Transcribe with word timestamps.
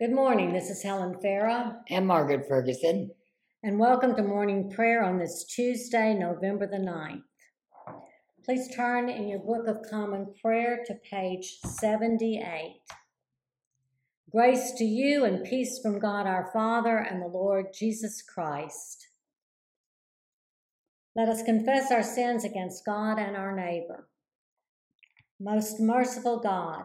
Good 0.00 0.12
morning. 0.12 0.52
This 0.52 0.70
is 0.70 0.80
Helen 0.80 1.16
Farah, 1.16 1.78
and 1.90 2.06
Margaret 2.06 2.46
Ferguson. 2.46 3.10
and 3.64 3.80
welcome 3.80 4.14
to 4.14 4.22
morning 4.22 4.70
prayer 4.70 5.02
on 5.02 5.18
this 5.18 5.44
Tuesday, 5.44 6.14
November 6.14 6.68
the 6.68 6.76
9th. 6.76 7.24
Please 8.44 8.72
turn 8.76 9.08
in 9.08 9.26
your 9.26 9.40
Book 9.40 9.66
of 9.66 9.90
Common 9.90 10.32
Prayer 10.40 10.84
to 10.86 10.94
page 10.94 11.58
78. 11.64 12.80
Grace 14.30 14.70
to 14.76 14.84
you 14.84 15.24
and 15.24 15.44
peace 15.44 15.80
from 15.82 15.98
God 15.98 16.28
our 16.28 16.48
Father 16.52 16.98
and 16.98 17.20
the 17.20 17.26
Lord 17.26 17.74
Jesus 17.74 18.22
Christ. 18.22 19.08
Let 21.16 21.28
us 21.28 21.42
confess 21.42 21.90
our 21.90 22.04
sins 22.04 22.44
against 22.44 22.86
God 22.86 23.18
and 23.18 23.36
our 23.36 23.52
neighbor. 23.52 24.08
Most 25.40 25.80
merciful 25.80 26.38
God, 26.38 26.84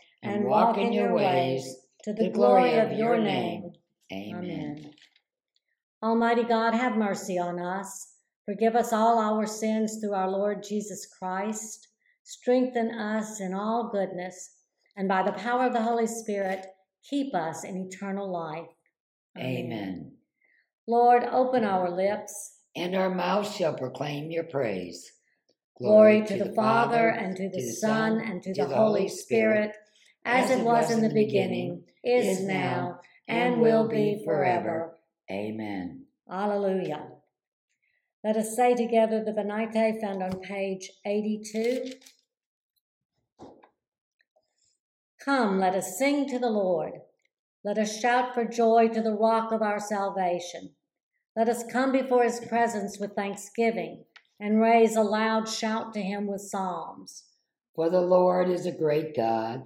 and 0.23 0.45
walk 0.45 0.77
in 0.77 0.93
your 0.93 1.13
ways 1.13 1.77
to 2.03 2.13
the 2.13 2.29
glory 2.29 2.75
of 2.75 2.91
your 2.91 3.17
name. 3.17 3.71
Amen. 4.11 4.93
Almighty 6.03 6.43
God, 6.43 6.73
have 6.73 6.97
mercy 6.97 7.37
on 7.37 7.59
us. 7.59 8.15
Forgive 8.45 8.75
us 8.75 8.91
all 8.91 9.19
our 9.19 9.45
sins 9.45 9.99
through 10.01 10.13
our 10.13 10.29
Lord 10.29 10.63
Jesus 10.63 11.07
Christ. 11.19 11.87
Strengthen 12.23 12.91
us 12.91 13.39
in 13.39 13.53
all 13.53 13.89
goodness, 13.91 14.55
and 14.97 15.07
by 15.07 15.23
the 15.23 15.31
power 15.33 15.65
of 15.65 15.73
the 15.73 15.81
Holy 15.81 16.07
Spirit, 16.07 16.65
keep 17.07 17.33
us 17.35 17.63
in 17.63 17.77
eternal 17.77 18.31
life. 18.31 18.67
Amen. 19.37 20.13
Lord, 20.87 21.23
open 21.31 21.63
our 21.63 21.89
lips. 21.89 22.57
And 22.75 22.95
our 22.95 23.13
mouths 23.13 23.55
shall 23.55 23.73
proclaim 23.73 24.31
your 24.31 24.43
praise. 24.45 25.11
Glory 25.77 26.25
to 26.25 26.37
the 26.37 26.53
Father, 26.53 27.09
and 27.09 27.35
to 27.37 27.49
the 27.49 27.61
Son, 27.61 28.19
and 28.19 28.41
to 28.43 28.53
the 28.53 28.67
Holy 28.67 29.07
Spirit, 29.07 29.75
as 30.25 30.49
it 30.49 30.63
was 30.63 30.91
in 30.91 31.01
the 31.01 31.13
beginning, 31.13 31.83
is 32.03 32.43
now, 32.43 32.99
and 33.27 33.61
will 33.61 33.87
be 33.87 34.21
forever. 34.25 34.97
Amen. 35.29 36.05
Alleluia. 36.29 37.07
Let 38.23 38.37
us 38.37 38.55
say 38.55 38.75
together 38.75 39.23
the 39.23 39.33
Venite 39.33 39.99
found 39.99 40.21
on 40.21 40.41
page 40.41 40.91
82. 41.05 41.93
Come, 45.23 45.59
let 45.59 45.75
us 45.75 45.97
sing 45.97 46.27
to 46.29 46.39
the 46.39 46.49
Lord. 46.49 46.93
Let 47.63 47.77
us 47.77 47.99
shout 47.99 48.33
for 48.33 48.45
joy 48.45 48.89
to 48.89 49.01
the 49.01 49.13
rock 49.13 49.51
of 49.51 49.61
our 49.61 49.79
salvation. 49.79 50.71
Let 51.35 51.47
us 51.47 51.63
come 51.71 51.91
before 51.91 52.23
his 52.23 52.39
presence 52.39 52.97
with 52.99 53.15
thanksgiving 53.15 54.05
and 54.39 54.59
raise 54.59 54.95
a 54.95 55.03
loud 55.03 55.47
shout 55.47 55.93
to 55.93 56.01
him 56.01 56.27
with 56.27 56.41
psalms. 56.41 57.25
For 57.75 57.89
the 57.89 58.01
Lord 58.01 58.49
is 58.49 58.65
a 58.65 58.71
great 58.71 59.15
God 59.15 59.65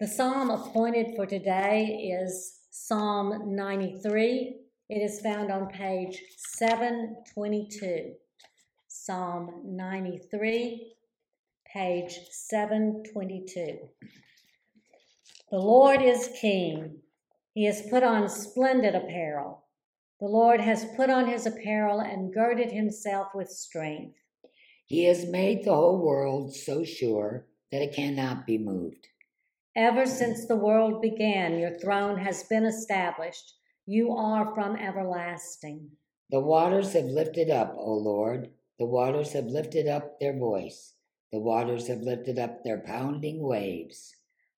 The 0.00 0.08
psalm 0.08 0.50
appointed 0.50 1.14
for 1.14 1.24
today 1.24 2.10
is 2.20 2.62
Psalm 2.72 3.54
93. 3.54 4.56
It 4.88 4.94
is 4.96 5.20
found 5.20 5.52
on 5.52 5.68
page 5.68 6.20
722. 6.36 8.14
Psalm 8.88 9.62
93, 9.64 10.94
page 11.72 12.18
722. 12.28 13.78
The 15.52 15.56
Lord 15.56 16.02
is 16.02 16.28
king. 16.40 16.96
He 17.52 17.64
has 17.66 17.82
put 17.88 18.02
on 18.02 18.28
splendid 18.28 18.96
apparel. 18.96 19.62
The 20.18 20.26
Lord 20.26 20.60
has 20.60 20.86
put 20.96 21.08
on 21.08 21.28
his 21.28 21.46
apparel 21.46 22.00
and 22.00 22.34
girded 22.34 22.72
himself 22.72 23.28
with 23.32 23.48
strength. 23.48 24.16
He 24.86 25.04
has 25.04 25.24
made 25.24 25.64
the 25.64 25.72
whole 25.72 26.04
world 26.04 26.52
so 26.52 26.82
sure 26.82 27.46
that 27.70 27.80
it 27.80 27.94
cannot 27.94 28.44
be 28.44 28.58
moved. 28.58 29.06
Ever 29.76 30.06
since 30.06 30.46
the 30.46 30.56
world 30.56 31.02
began, 31.02 31.58
your 31.58 31.76
throne 31.78 32.18
has 32.18 32.44
been 32.44 32.64
established. 32.64 33.54
You 33.86 34.12
are 34.12 34.54
from 34.54 34.76
everlasting. 34.76 35.90
The 36.30 36.40
waters 36.40 36.92
have 36.92 37.06
lifted 37.06 37.50
up, 37.50 37.74
O 37.76 37.94
Lord. 37.94 38.50
The 38.78 38.86
waters 38.86 39.32
have 39.32 39.46
lifted 39.46 39.88
up 39.88 40.20
their 40.20 40.36
voice. 40.38 40.94
The 41.32 41.40
waters 41.40 41.88
have 41.88 42.02
lifted 42.02 42.38
up 42.38 42.62
their 42.62 42.78
pounding 42.78 43.42
waves. 43.42 44.14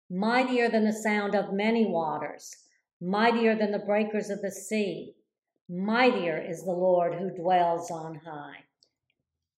Mightier 0.09 0.69
than 0.69 0.83
the 0.83 0.91
sound 0.91 1.33
of 1.33 1.53
many 1.53 1.85
waters, 1.85 2.53
mightier 3.01 3.55
than 3.55 3.71
the 3.71 3.79
breakers 3.79 4.29
of 4.29 4.41
the 4.41 4.51
sea. 4.51 5.15
Mightier 5.69 6.37
is 6.37 6.63
the 6.63 6.71
Lord 6.71 7.15
who 7.15 7.29
dwells 7.31 7.89
on 7.89 8.15
high. 8.25 8.65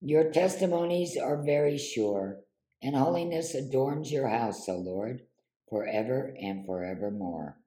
Your 0.02 0.32
testimonies 0.32 1.18
are 1.18 1.44
very 1.44 1.78
sure, 1.78 2.42
and 2.82 2.96
holiness 2.96 3.56
adorns 3.56 4.12
your 4.12 4.28
house, 4.28 4.70
O 4.70 4.78
Lord, 4.78 5.24
forever 5.70 6.34
and 6.40 6.66
forevermore. 6.66 7.58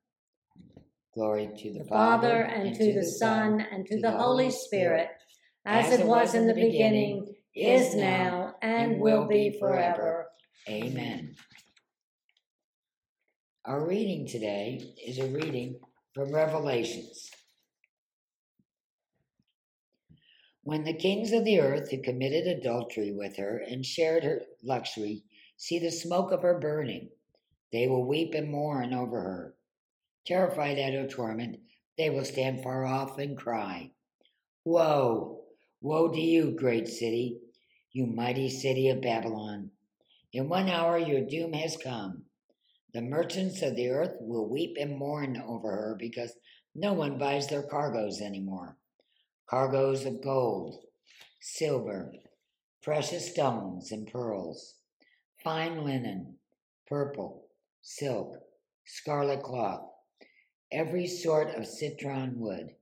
Glory 1.14 1.50
to 1.58 1.72
the, 1.72 1.80
The 1.80 1.84
Father, 1.86 2.42
and 2.42 2.74
to 2.74 2.92
the 2.92 3.04
Son, 3.04 3.66
and 3.70 3.84
to 3.86 4.00
the 4.00 4.12
Holy 4.12 4.50
Spirit, 4.50 5.08
as 5.64 5.92
it 5.92 6.06
was 6.06 6.34
in 6.34 6.46
the 6.46 6.54
beginning, 6.54 7.34
is 7.54 7.94
now, 7.94 8.54
and 8.62 9.00
will 9.00 9.26
be 9.26 9.56
forever. 9.58 10.28
Amen. 10.68 11.34
Our 13.64 13.86
reading 13.86 14.26
today 14.26 14.94
is 15.04 15.18
a 15.18 15.26
reading 15.26 15.80
from 16.14 16.32
Revelations. 16.32 17.28
When 20.62 20.84
the 20.84 20.96
kings 20.96 21.32
of 21.32 21.44
the 21.44 21.60
earth 21.60 21.90
who 21.90 22.02
committed 22.02 22.46
adultery 22.46 23.12
with 23.12 23.36
her 23.36 23.58
and 23.58 23.84
shared 23.84 24.24
her 24.24 24.42
luxury 24.62 25.24
see 25.56 25.78
the 25.78 25.90
smoke 25.90 26.32
of 26.32 26.42
her 26.42 26.58
burning, 26.58 27.10
they 27.72 27.86
will 27.86 28.04
weep 28.04 28.34
and 28.34 28.50
mourn 28.50 28.92
over 28.92 29.20
her. 29.20 29.54
Terrified 30.26 30.78
at 30.78 30.92
her 30.92 31.06
torment, 31.06 31.60
they 31.96 32.10
will 32.10 32.24
stand 32.24 32.62
far 32.62 32.84
off 32.84 33.18
and 33.18 33.36
cry, 33.36 33.90
Woe! 34.64 35.44
Woe 35.80 36.08
to 36.08 36.20
you, 36.20 36.50
great 36.52 36.88
city, 36.88 37.40
you 37.92 38.06
mighty 38.06 38.50
city 38.50 38.88
of 38.88 39.00
Babylon! 39.00 39.70
In 40.32 40.48
one 40.48 40.68
hour 40.68 40.98
your 40.98 41.22
doom 41.22 41.52
has 41.54 41.76
come. 41.76 42.24
The 42.92 43.02
merchants 43.02 43.62
of 43.62 43.76
the 43.76 43.88
earth 43.88 44.16
will 44.20 44.48
weep 44.48 44.76
and 44.78 44.96
mourn 44.96 45.42
over 45.46 45.70
her 45.70 45.96
because 45.98 46.34
no 46.74 46.92
one 46.92 47.18
buys 47.18 47.48
their 47.48 47.62
cargoes 47.62 48.20
anymore. 48.20 48.76
Cargoes 49.48 50.04
of 50.06 50.22
gold, 50.22 50.84
silver, 51.40 52.12
precious 52.82 53.30
stones 53.30 53.90
and 53.92 54.06
pearls, 54.06 54.76
fine 55.42 55.84
linen, 55.84 56.36
purple, 56.86 57.49
silk, 57.82 58.36
scarlet 58.84 59.42
cloth, 59.42 59.82
every 60.72 61.06
sort 61.06 61.54
of 61.54 61.66
citron 61.66 62.38
wood, 62.38 62.74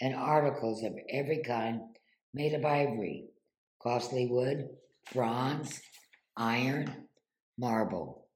and 0.00 0.14
articles 0.14 0.82
of 0.82 0.94
every 1.10 1.42
kind 1.42 1.80
made 2.32 2.54
of 2.54 2.64
ivory, 2.64 3.26
costly 3.82 4.26
wood, 4.26 4.68
bronze, 5.12 5.80
iron, 6.36 7.08
marble, 7.58 8.26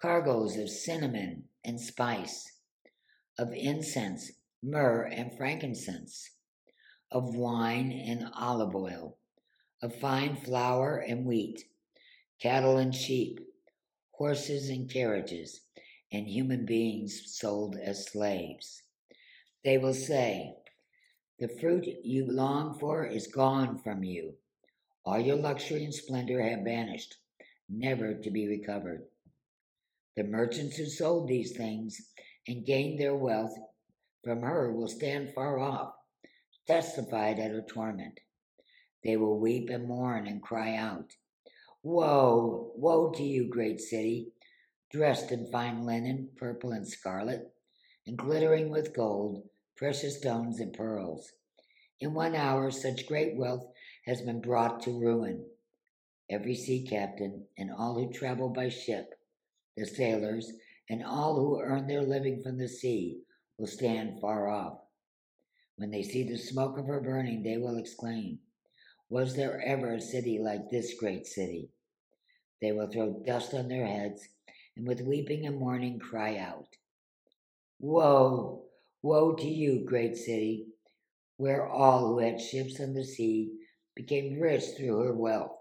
cargoes 0.00 0.56
of 0.56 0.70
cinnamon 0.70 1.44
and 1.64 1.78
spice, 1.78 2.58
of 3.38 3.52
incense, 3.52 4.32
myrrh, 4.62 5.04
and 5.04 5.36
frankincense, 5.36 6.30
of 7.12 7.34
wine 7.34 7.92
and 7.92 8.26
olive 8.34 8.74
oil, 8.74 9.18
of 9.82 9.94
fine 9.96 10.36
flour 10.36 10.98
and 10.98 11.26
wheat, 11.26 11.64
cattle 12.40 12.78
and 12.78 12.94
sheep, 12.94 13.40
horses 14.20 14.68
and 14.68 14.90
carriages, 14.90 15.62
and 16.12 16.28
human 16.28 16.66
beings 16.66 17.22
sold 17.24 17.74
as 17.82 18.04
slaves. 18.12 18.82
They 19.64 19.78
will 19.78 19.94
say, 19.94 20.56
The 21.38 21.48
fruit 21.48 21.86
you 22.04 22.30
long 22.30 22.78
for 22.78 23.06
is 23.06 23.26
gone 23.28 23.78
from 23.78 24.04
you. 24.04 24.34
All 25.06 25.18
your 25.18 25.36
luxury 25.36 25.84
and 25.84 25.94
splendor 25.94 26.42
have 26.42 26.64
vanished, 26.64 27.16
never 27.70 28.12
to 28.12 28.30
be 28.30 28.46
recovered. 28.46 29.04
The 30.16 30.24
merchants 30.24 30.76
who 30.76 30.84
sold 30.84 31.26
these 31.26 31.56
things 31.56 31.98
and 32.46 32.66
gained 32.66 33.00
their 33.00 33.16
wealth 33.16 33.56
from 34.22 34.42
her 34.42 34.70
will 34.70 34.88
stand 34.88 35.32
far 35.32 35.58
off, 35.58 35.94
testified 36.66 37.38
at 37.38 37.52
her 37.52 37.62
torment. 37.62 38.20
They 39.02 39.16
will 39.16 39.40
weep 39.40 39.70
and 39.70 39.88
mourn 39.88 40.26
and 40.26 40.42
cry 40.42 40.76
out, 40.76 41.14
Woe, 41.82 42.72
woe 42.76 43.10
to 43.12 43.22
you, 43.22 43.48
great 43.48 43.80
city, 43.80 44.32
dressed 44.90 45.32
in 45.32 45.50
fine 45.50 45.86
linen, 45.86 46.28
purple 46.36 46.72
and 46.72 46.86
scarlet, 46.86 47.54
and 48.06 48.18
glittering 48.18 48.70
with 48.70 48.94
gold, 48.94 49.48
precious 49.76 50.18
stones, 50.18 50.60
and 50.60 50.74
pearls. 50.74 51.32
In 51.98 52.12
one 52.12 52.34
hour, 52.34 52.70
such 52.70 53.06
great 53.06 53.34
wealth 53.34 53.66
has 54.04 54.20
been 54.20 54.42
brought 54.42 54.82
to 54.82 55.00
ruin. 55.00 55.46
Every 56.28 56.54
sea 56.54 56.86
captain 56.86 57.46
and 57.56 57.70
all 57.70 57.94
who 57.94 58.12
travel 58.12 58.50
by 58.50 58.68
ship, 58.68 59.14
the 59.76 59.86
sailors, 59.86 60.52
and 60.90 61.02
all 61.02 61.36
who 61.36 61.60
earn 61.60 61.86
their 61.86 62.02
living 62.02 62.42
from 62.42 62.58
the 62.58 62.68
sea 62.68 63.22
will 63.56 63.66
stand 63.66 64.20
far 64.20 64.48
off. 64.48 64.78
When 65.76 65.90
they 65.90 66.02
see 66.02 66.24
the 66.24 66.36
smoke 66.36 66.76
of 66.76 66.86
her 66.86 67.00
burning, 67.00 67.42
they 67.42 67.56
will 67.56 67.78
exclaim, 67.78 68.40
was 69.10 69.34
there 69.34 69.60
ever 69.66 69.94
a 69.94 70.00
city 70.00 70.38
like 70.38 70.70
this 70.70 70.94
great 70.94 71.26
city? 71.26 71.68
They 72.62 72.70
will 72.70 72.86
throw 72.86 73.20
dust 73.26 73.52
on 73.54 73.66
their 73.66 73.86
heads 73.86 74.28
and 74.76 74.86
with 74.86 75.00
weeping 75.00 75.46
and 75.46 75.58
mourning 75.58 75.98
cry 75.98 76.36
out, 76.38 76.68
Woe, 77.80 78.66
woe 79.02 79.34
to 79.34 79.48
you, 79.48 79.84
great 79.84 80.16
city, 80.16 80.68
where 81.38 81.66
all 81.66 82.06
who 82.06 82.18
had 82.20 82.40
ships 82.40 82.78
on 82.78 82.94
the 82.94 83.04
sea 83.04 83.50
became 83.96 84.38
rich 84.38 84.62
through 84.76 84.98
her 85.00 85.12
wealth. 85.12 85.56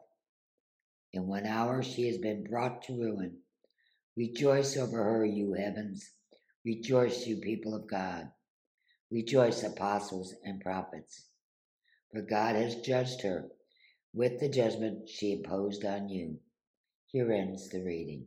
In 1.11 1.25
one 1.25 1.47
hour 1.47 1.81
she 1.81 2.07
has 2.07 2.19
been 2.19 2.43
brought 2.43 2.83
to 2.83 3.01
ruin. 3.01 3.37
Rejoice 4.15 4.77
over 4.77 5.03
her, 5.03 5.25
you 5.25 5.53
heavens. 5.53 6.11
Rejoice, 6.63 7.25
you 7.25 7.37
people 7.37 7.73
of 7.73 7.87
God. 7.87 8.29
Rejoice, 9.09 9.63
apostles 9.63 10.35
and 10.43 10.61
prophets 10.61 11.28
for 12.11 12.21
God 12.21 12.55
has 12.55 12.75
judged 12.77 13.21
her 13.21 13.45
with 14.13 14.39
the 14.39 14.49
judgment 14.49 15.07
she 15.07 15.33
imposed 15.33 15.85
on 15.85 16.09
you. 16.09 16.39
Here 17.07 17.31
ends 17.31 17.69
the 17.69 17.83
reading. 17.83 18.25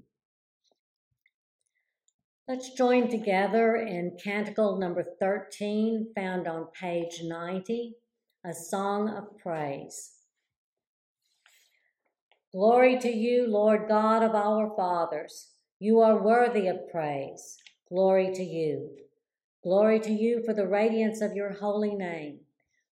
Let's 2.49 2.75
join 2.75 3.09
together 3.09 3.77
in 3.77 4.19
Canticle 4.23 4.77
number 4.77 5.05
13, 5.21 6.13
found 6.15 6.49
on 6.49 6.67
page 6.79 7.21
90, 7.23 7.95
a 8.45 8.53
song 8.53 9.09
of 9.09 9.39
praise. 9.39 10.13
Glory 12.53 12.99
to 12.99 13.11
you, 13.11 13.47
Lord 13.47 13.89
God 13.89 14.23
of 14.23 14.35
our 14.35 14.75
fathers. 14.77 15.53
You 15.79 16.01
are 16.01 16.23
worthy 16.23 16.67
of 16.67 16.91
praise. 16.91 17.57
Glory 17.89 18.33
to 18.35 18.43
you. 18.43 18.91
Glory 19.63 20.01
to 20.01 20.13
you 20.13 20.43
for 20.45 20.53
the 20.53 20.67
radiance 20.67 21.23
of 21.23 21.35
your 21.35 21.55
holy 21.55 21.95
name. 21.95 22.41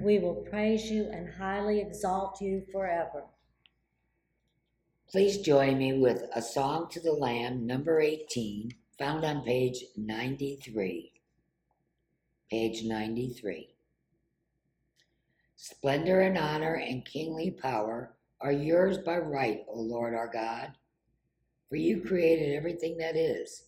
we 0.00 0.18
will 0.18 0.46
praise 0.50 0.90
you 0.90 1.08
and 1.12 1.28
highly 1.28 1.80
exalt 1.80 2.40
you 2.40 2.64
forever. 2.72 3.24
Please 5.10 5.38
join 5.38 5.78
me 5.78 5.92
with 5.98 6.24
a 6.34 6.42
song 6.42 6.88
to 6.90 7.00
the 7.00 7.12
Lamb, 7.12 7.66
number 7.66 8.00
18, 8.00 8.74
found 8.98 9.24
on 9.24 9.42
page 9.42 9.84
93. 9.96 11.12
Page 12.50 12.84
93. 12.84 13.74
Splendor 15.56 16.20
and 16.20 16.36
honor 16.36 16.74
and 16.74 17.04
kingly 17.04 17.50
power 17.50 18.14
are 18.40 18.52
yours 18.52 18.98
by 18.98 19.18
right, 19.18 19.64
O 19.68 19.80
Lord 19.80 20.14
our 20.14 20.30
God. 20.30 20.72
For 21.68 21.76
you 21.76 22.02
created 22.02 22.54
everything 22.54 22.96
that 22.98 23.16
is, 23.16 23.64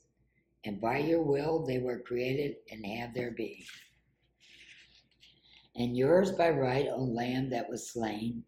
and 0.65 0.81
by 0.81 0.99
your 0.99 1.23
will 1.23 1.65
they 1.65 1.79
were 1.79 2.01
created 2.01 2.57
and 2.71 2.85
have 2.85 3.15
their 3.15 3.31
being 3.31 3.65
and 5.77 5.97
yours 5.97 6.33
by 6.33 6.51
right, 6.51 6.87
O 6.91 7.03
Lamb 7.03 7.51
that 7.51 7.69
was 7.69 7.91
slain. 7.91 8.45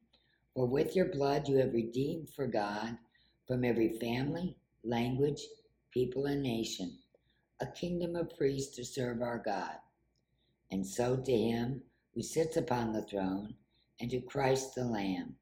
For 0.55 0.67
with 0.67 0.97
your 0.97 1.07
blood 1.07 1.49
you 1.49 1.57
have 1.59 1.73
redeemed 1.73 2.31
for 2.31 2.47
God 2.47 2.97
from 3.47 3.65
every 3.65 3.99
family, 3.99 4.57
language, 4.83 5.43
people, 5.93 6.27
and 6.27 6.43
nation, 6.43 6.99
a 7.61 7.67
kingdom 7.67 8.17
of 8.17 8.37
priests 8.37 8.75
to 8.77 8.85
serve 8.85 9.23
our 9.23 9.39
God. 9.39 9.77
And 10.71 10.87
so 10.87 11.17
to 11.17 11.33
him 11.33 11.83
who 12.15 12.23
sits 12.23 12.57
upon 12.57 12.93
the 12.93 13.03
throne, 13.03 13.55
and 14.01 14.11
to 14.11 14.21
Christ 14.21 14.75
the 14.75 14.85
Lamb, 14.85 15.35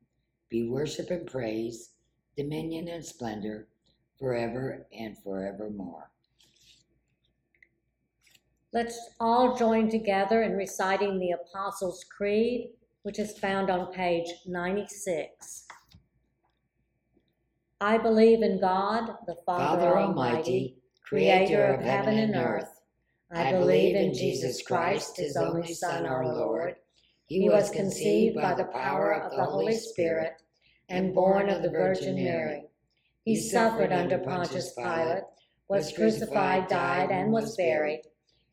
be 0.48 0.68
worship 0.68 1.10
and 1.10 1.26
praise, 1.26 1.90
dominion 2.36 2.88
and 2.88 3.04
splendor, 3.04 3.68
forever 4.18 4.86
and 4.92 5.16
forevermore. 5.18 6.10
Let's 8.76 9.08
all 9.18 9.56
join 9.56 9.88
together 9.88 10.42
in 10.42 10.52
reciting 10.52 11.18
the 11.18 11.30
Apostles' 11.30 12.04
Creed, 12.14 12.72
which 13.04 13.18
is 13.18 13.38
found 13.38 13.70
on 13.70 13.90
page 13.90 14.28
96. 14.46 15.66
I 17.80 17.96
believe 17.96 18.42
in 18.42 18.60
God, 18.60 19.16
the 19.26 19.36
Father, 19.46 19.80
Father 19.80 19.98
Almighty, 19.98 20.76
creator 21.02 21.64
of 21.64 21.80
heaven 21.80 22.18
and 22.18 22.36
earth. 22.36 22.82
I 23.32 23.50
believe 23.52 23.96
in 23.96 24.12
Jesus 24.12 24.60
Christ, 24.60 25.16
his 25.16 25.38
only 25.38 25.72
Son, 25.72 26.04
our 26.04 26.26
Lord. 26.26 26.74
He 27.28 27.48
was 27.48 27.70
conceived 27.70 28.36
by 28.36 28.52
the 28.52 28.64
power 28.64 29.14
of 29.14 29.34
the 29.34 29.44
Holy 29.46 29.78
Spirit 29.78 30.42
and 30.90 31.14
born 31.14 31.48
of 31.48 31.62
the 31.62 31.70
Virgin 31.70 32.16
Mary. 32.16 32.64
He 33.24 33.36
suffered 33.36 33.90
under 33.90 34.18
Pontius 34.18 34.74
Pilate, 34.74 35.24
was 35.66 35.94
crucified, 35.94 36.68
died, 36.68 37.10
and 37.10 37.32
was 37.32 37.56
buried 37.56 38.02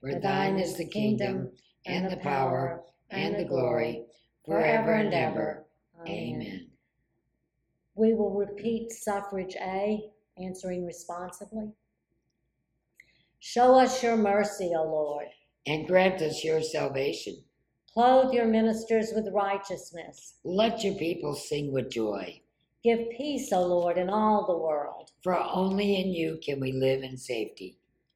For 0.00 0.18
thine 0.18 0.58
is 0.58 0.76
the 0.76 0.86
kingdom, 0.88 1.50
and 1.86 2.10
the 2.10 2.16
power, 2.18 2.82
and 3.10 3.36
the 3.38 3.44
glory, 3.44 4.04
forever 4.46 4.92
and 4.94 5.12
ever. 5.12 5.66
Amen. 6.08 6.68
We 7.94 8.14
will 8.14 8.32
repeat 8.34 8.92
suffrage 8.92 9.56
A, 9.60 10.00
answering 10.38 10.86
responsively. 10.86 11.72
Show 13.40 13.78
us 13.78 14.02
your 14.02 14.16
mercy, 14.16 14.72
O 14.76 14.82
Lord. 14.84 15.26
and 15.66 15.86
grant 15.86 16.22
us 16.22 16.42
your 16.42 16.62
salvation. 16.62 17.36
Clothe 17.92 18.32
your 18.32 18.46
ministers 18.46 19.10
with 19.14 19.28
righteousness. 19.34 20.36
Let 20.44 20.82
your 20.84 20.94
people 20.94 21.34
sing 21.34 21.72
with 21.72 21.90
joy, 21.90 22.40
Give 22.82 23.10
peace, 23.10 23.52
O 23.52 23.62
Lord, 23.66 23.98
in 23.98 24.08
all 24.08 24.46
the 24.46 24.56
world. 24.56 25.10
for 25.22 25.36
only 25.36 25.96
in 26.00 26.08
you 26.14 26.38
can 26.42 26.60
we 26.60 26.72
live 26.72 27.02
in 27.02 27.18
safety. 27.18 27.76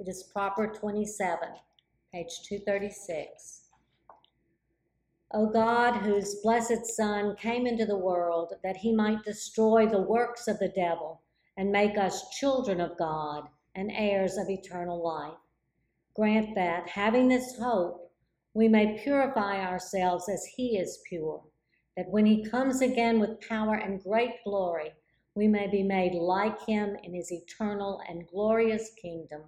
It 0.00 0.08
is 0.08 0.24
proper 0.24 0.66
27, 0.66 1.48
page 2.12 2.40
236. 2.42 3.68
O 5.32 5.46
God, 5.46 6.02
whose 6.02 6.40
blessed 6.42 6.84
Son 6.84 7.36
came 7.36 7.64
into 7.66 7.86
the 7.86 7.96
world 7.96 8.54
that 8.64 8.78
he 8.78 8.92
might 8.92 9.22
destroy 9.22 9.86
the 9.86 10.00
works 10.00 10.48
of 10.48 10.58
the 10.58 10.68
devil 10.68 11.22
and 11.56 11.70
make 11.70 11.96
us 11.96 12.28
children 12.30 12.80
of 12.80 12.98
God 12.98 13.48
and 13.76 13.92
heirs 13.92 14.36
of 14.36 14.50
eternal 14.50 15.00
life, 15.00 15.38
grant 16.14 16.56
that, 16.56 16.88
having 16.88 17.28
this 17.28 17.56
hope, 17.56 18.12
we 18.52 18.68
may 18.68 18.98
purify 19.02 19.64
ourselves 19.64 20.28
as 20.28 20.44
he 20.56 20.76
is 20.76 21.02
pure, 21.08 21.42
that 21.96 22.10
when 22.10 22.26
he 22.26 22.44
comes 22.44 22.80
again 22.80 23.20
with 23.20 23.40
power 23.48 23.74
and 23.74 24.02
great 24.02 24.42
glory, 24.44 24.92
we 25.36 25.46
may 25.46 25.68
be 25.68 25.84
made 25.84 26.14
like 26.14 26.60
him 26.66 26.96
in 27.02 27.14
his 27.14 27.30
eternal 27.32 28.00
and 28.08 28.26
glorious 28.26 28.90
kingdom, 29.00 29.42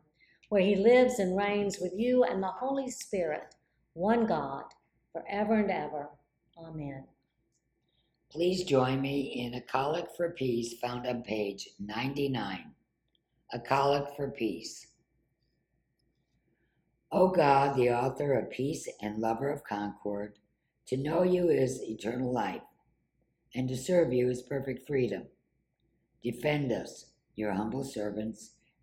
where 0.48 0.62
he 0.62 0.76
lives 0.76 1.18
and 1.18 1.36
reigns 1.36 1.78
with 1.80 1.92
you 1.96 2.24
and 2.24 2.42
the 2.42 2.48
Holy 2.48 2.90
Spirit, 2.90 3.54
one 3.94 4.26
God, 4.26 4.64
forever 5.12 5.54
and 5.54 5.70
ever. 5.70 6.08
Amen. 6.58 7.04
Please 8.30 8.64
join 8.64 9.00
me 9.00 9.20
in 9.20 9.54
a 9.54 9.60
collect 9.60 10.16
for 10.16 10.30
peace 10.30 10.74
found 10.80 11.06
on 11.06 11.22
page 11.22 11.68
99. 11.78 12.72
A 13.52 13.60
collect 13.60 14.16
for 14.16 14.30
peace. 14.30 14.88
O 17.12 17.28
God, 17.28 17.76
the 17.76 17.90
author 17.90 18.34
of 18.34 18.50
peace 18.50 18.88
and 19.00 19.18
lover 19.18 19.50
of 19.50 19.64
concord, 19.64 20.38
to 20.88 20.96
know 20.96 21.22
you 21.22 21.48
is 21.48 21.82
eternal 21.82 22.32
life, 22.32 22.62
and 23.54 23.68
to 23.68 23.76
serve 23.76 24.12
you 24.12 24.28
is 24.28 24.42
perfect 24.42 24.86
freedom. 24.86 25.24
Defend 26.22 26.72
us, 26.72 27.06
your 27.36 27.52
humble 27.52 27.84
servants, 27.84 28.55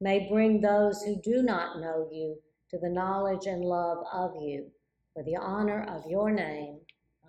may 0.00 0.28
bring 0.30 0.60
those 0.60 1.02
who 1.02 1.20
do 1.20 1.42
not 1.42 1.80
know 1.80 2.08
you 2.12 2.36
to 2.70 2.78
the 2.78 2.88
knowledge 2.88 3.46
and 3.46 3.64
love 3.64 3.98
of 4.12 4.34
you. 4.40 4.70
For 5.14 5.24
the 5.24 5.36
honor 5.36 5.84
of 5.88 6.08
your 6.08 6.30
name. 6.30 6.78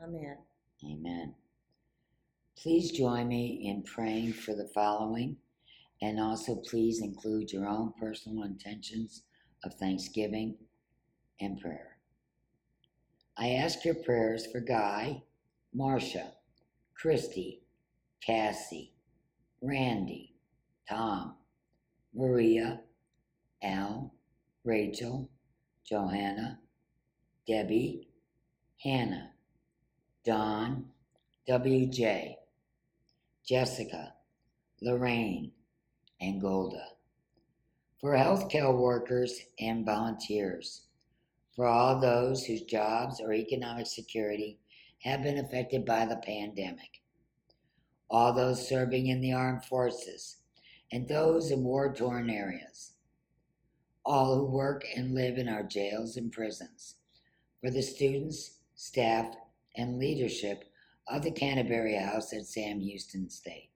Amen. 0.03 0.37
Amen. 0.83 1.33
Please 2.55 2.91
join 2.91 3.27
me 3.27 3.61
in 3.65 3.83
praying 3.83 4.33
for 4.33 4.53
the 4.53 4.69
following, 4.75 5.37
and 6.01 6.19
also 6.19 6.57
please 6.57 7.01
include 7.01 7.51
your 7.51 7.67
own 7.67 7.93
personal 7.99 8.43
intentions 8.43 9.23
of 9.63 9.73
thanksgiving 9.75 10.55
and 11.39 11.59
prayer. 11.59 11.97
I 13.37 13.51
ask 13.51 13.83
your 13.85 13.95
prayers 13.95 14.45
for 14.51 14.59
Guy, 14.59 15.23
Marcia, 15.73 16.33
Christy, 16.93 17.63
Cassie, 18.21 18.93
Randy, 19.61 20.35
Tom, 20.87 21.35
Maria, 22.13 22.81
Al, 23.61 24.13
Rachel, 24.63 25.29
Johanna, 25.85 26.59
Debbie, 27.47 28.07
Hannah, 28.83 29.31
Don, 30.25 30.85
WJ, 31.47 32.35
Jessica, 33.45 34.13
Lorraine, 34.81 35.51
and 36.19 36.41
Golda. 36.41 36.83
For 38.01 38.13
healthcare 38.13 38.75
workers 38.75 39.39
and 39.59 39.85
volunteers. 39.85 40.87
For 41.55 41.65
all 41.65 41.99
those 41.99 42.45
whose 42.45 42.61
jobs 42.61 43.19
or 43.19 43.33
economic 43.33 43.87
security 43.87 44.59
have 45.03 45.23
been 45.23 45.37
affected 45.37 45.85
by 45.85 46.05
the 46.05 46.17
pandemic. 46.17 47.01
All 48.09 48.33
those 48.33 48.67
serving 48.67 49.07
in 49.07 49.21
the 49.21 49.33
armed 49.33 49.65
forces 49.65 50.38
and 50.91 51.07
those 51.07 51.51
in 51.51 51.63
war 51.63 51.93
torn 51.93 52.29
areas. 52.29 52.93
All 54.05 54.35
who 54.35 54.45
work 54.45 54.83
and 54.95 55.13
live 55.13 55.37
in 55.37 55.47
our 55.47 55.63
jails 55.63 56.17
and 56.17 56.31
prisons. 56.31 56.95
For 57.61 57.69
the 57.69 57.81
students, 57.81 58.57
staff, 58.75 59.35
and 59.75 59.99
leadership 59.99 60.63
of 61.07 61.23
the 61.23 61.31
Canterbury 61.31 61.95
House 61.95 62.33
at 62.33 62.45
Sam 62.45 62.79
Houston 62.79 63.29
State. 63.29 63.69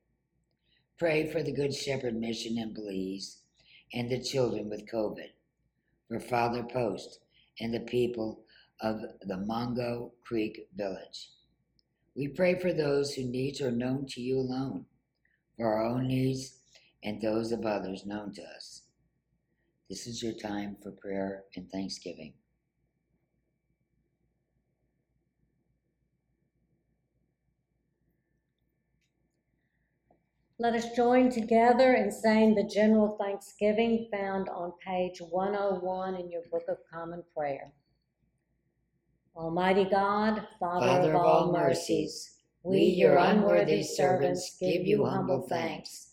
Pray 0.98 1.32
for 1.32 1.44
the 1.44 1.52
Good 1.52 1.74
Shepherd 1.74 2.16
Mission 2.16 2.58
in 2.58 2.74
Belize 2.74 3.40
and 3.94 4.10
the 4.10 4.22
children 4.22 4.70
with 4.70 4.90
COVID, 4.92 5.30
for 6.08 6.20
Father 6.20 6.64
Post 6.64 7.20
and 7.60 7.74
the 7.74 7.82
people 7.82 8.44
of 8.82 9.02
the 9.22 9.38
Mango 9.38 10.14
Creek 10.24 10.68
Village. 10.76 11.30
We 12.16 12.28
pray 12.28 12.60
for 12.60 12.74
those 12.74 13.14
whose 13.14 13.26
needs 13.26 13.62
are 13.62 13.72
known 13.72 14.06
to 14.10 14.22
you 14.22 14.38
alone, 14.38 14.86
for 15.58 15.74
our 15.74 15.86
own 15.86 16.08
needs 16.08 16.60
and 17.04 17.22
those 17.22 17.52
of 17.52 17.66
others 17.66 18.06
known 18.06 18.34
to 18.34 18.42
us. 18.42 18.84
This 19.90 20.08
is 20.08 20.24
your 20.24 20.34
time 20.34 20.78
for 20.82 20.92
prayer 20.92 21.44
and 21.56 21.70
thanksgiving. 21.70 22.34
Let 30.60 30.76
us 30.76 30.96
join 30.96 31.30
together 31.30 31.94
in 31.94 32.10
saying 32.12 32.56
the 32.56 32.64
general 32.64 33.18
thanksgiving 33.20 34.08
found 34.12 34.48
on 34.48 34.72
page 34.86 35.20
101 35.20 36.16
in 36.16 36.32
your 36.32 36.44
Book 36.50 36.64
of 36.70 36.78
Common 36.92 37.24
Prayer. 37.36 37.74
Almighty 39.36 39.84
God, 39.84 40.48
Father, 40.60 40.88
Father 40.88 41.10
of 41.10 41.22
all 41.22 41.52
mercies, 41.52 42.36
we, 42.62 42.80
your 42.80 43.18
unworthy 43.18 43.84
servants, 43.84 44.56
give 44.60 44.86
you 44.86 45.06
humble 45.06 45.46
thanks 45.50 46.13